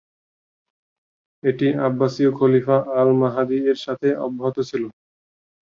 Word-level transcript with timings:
এটি 1.43 1.67
আব্বাসীয় 1.87 2.31
খলিফা 2.39 2.77
আল-মাহদী 2.99 3.59
এর 3.69 3.77
সাথে 3.85 4.07
অব্যাহত 4.25 4.57
ছিল। 4.69 4.83